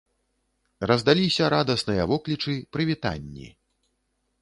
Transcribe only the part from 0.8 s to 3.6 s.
Раздаліся радасныя воклічы, прывітанні.